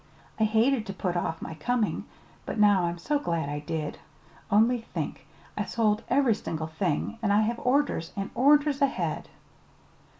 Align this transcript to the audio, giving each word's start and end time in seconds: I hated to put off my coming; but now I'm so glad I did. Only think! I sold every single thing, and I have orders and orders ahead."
I 0.39 0.45
hated 0.45 0.87
to 0.87 0.93
put 0.95 1.15
off 1.15 1.43
my 1.43 1.53
coming; 1.53 2.05
but 2.47 2.57
now 2.57 2.85
I'm 2.85 2.97
so 2.97 3.19
glad 3.19 3.49
I 3.49 3.59
did. 3.59 3.99
Only 4.49 4.81
think! 4.81 5.27
I 5.55 5.63
sold 5.65 6.01
every 6.09 6.33
single 6.33 6.65
thing, 6.65 7.19
and 7.21 7.31
I 7.31 7.41
have 7.41 7.59
orders 7.59 8.11
and 8.17 8.31
orders 8.33 8.81
ahead." 8.81 9.29